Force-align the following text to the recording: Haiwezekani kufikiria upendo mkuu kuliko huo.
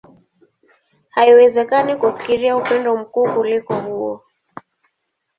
Haiwezekani 1.15 1.95
kufikiria 1.95 2.57
upendo 2.57 2.97
mkuu 2.97 3.33
kuliko 3.33 3.73
huo. 3.75 4.23